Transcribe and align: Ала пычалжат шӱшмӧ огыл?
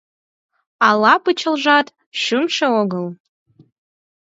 Ала 0.87 1.13
пычалжат 1.23 1.87
шӱшмӧ 2.21 2.67
огыл? 2.81 3.05